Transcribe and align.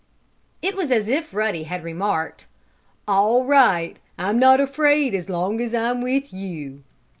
It 0.63 0.75
was 0.75 0.89
as 0.91 1.07
if 1.07 1.31
Ruddy 1.31 1.65
had 1.65 1.83
remarked: 1.83 2.47
"All 3.07 3.45
right! 3.45 3.97
I'm 4.17 4.39
not 4.39 4.59
afraid 4.59 5.13
as 5.13 5.29
long 5.29 5.61
as 5.61 5.75
I'm 5.75 6.01
with 6.01 6.33
you!" 6.33 6.81